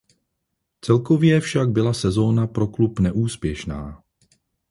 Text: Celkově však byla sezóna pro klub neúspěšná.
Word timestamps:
Celkově 0.85 1.39
však 1.39 1.69
byla 1.69 1.93
sezóna 1.93 2.47
pro 2.47 2.67
klub 2.67 2.99
neúspěšná. 2.99 4.03